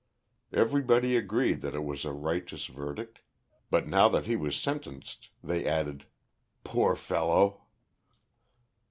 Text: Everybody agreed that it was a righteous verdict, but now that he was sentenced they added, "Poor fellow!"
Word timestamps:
Everybody 0.51 1.15
agreed 1.15 1.61
that 1.61 1.75
it 1.75 1.83
was 1.83 2.05
a 2.05 2.11
righteous 2.11 2.65
verdict, 2.65 3.19
but 3.69 3.87
now 3.87 4.09
that 4.09 4.25
he 4.25 4.35
was 4.35 4.57
sentenced 4.57 5.29
they 5.43 5.63
added, 5.63 6.07
"Poor 6.63 6.95
fellow!" 6.95 7.65